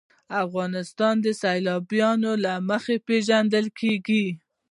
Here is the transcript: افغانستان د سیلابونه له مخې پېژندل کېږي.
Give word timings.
افغانستان 0.43 1.15
د 1.25 1.27
سیلابونه 1.41 2.31
له 2.45 2.53
مخې 2.69 2.95
پېژندل 3.07 3.65
کېږي. 3.79 4.25